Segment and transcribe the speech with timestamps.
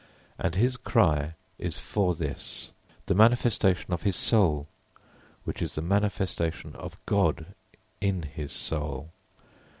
[0.39, 2.71] And his cry is for this
[3.05, 4.65] the manifestation of his soul,
[5.43, 7.53] which is the manifestation of God
[8.01, 9.11] in his soul.